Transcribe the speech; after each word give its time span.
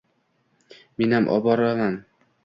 Menam 0.97 1.23
oboraman! 1.35 1.95